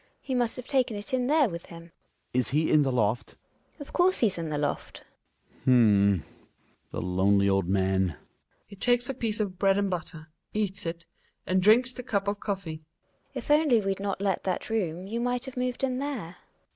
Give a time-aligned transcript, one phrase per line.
[0.19, 1.91] He must have taken it in there with him.
[1.91, 1.91] Hjalmar,
[2.39, 3.35] Is he in the loft.
[3.73, 3.81] Gina.
[3.81, 5.03] Of course he's in the loft.
[5.67, 6.23] Hjalmar.
[6.23, 6.25] H'm—
[6.91, 8.15] the lonely old man.' ^LUC
[8.65, 11.05] He takes a piece of bread and butter, eats it,
[11.45, 12.77] and drinks the cup of coffee.
[12.77, 12.83] ^^ Gina.
[13.35, 16.37] If only we'd not let that room, you might have moved in there.